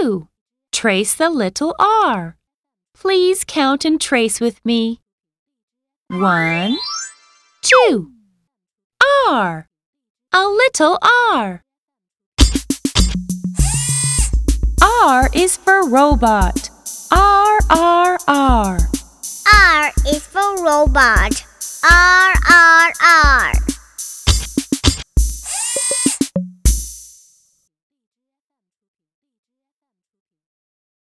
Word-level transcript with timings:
2. 0.00 0.28
Trace 0.72 1.14
the 1.14 1.30
little 1.30 1.74
r. 1.78 2.36
Please 2.94 3.44
count 3.44 3.84
and 3.84 4.00
trace 4.00 4.40
with 4.40 4.64
me. 4.64 5.00
1, 6.08 6.76
2. 7.62 8.10
R. 9.28 9.68
A 10.32 10.44
little 10.44 10.98
r. 11.30 11.62
R 14.82 15.30
is 15.34 15.56
for 15.56 15.88
robot. 15.88 16.70
R, 17.10 17.58
R, 17.70 18.18
R. 18.28 18.78
R 19.54 19.92
is 20.06 20.26
for 20.26 20.64
robot. 20.64 21.44
R 21.84 22.25